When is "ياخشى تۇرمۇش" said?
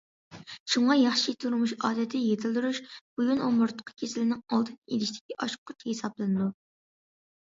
0.99-1.73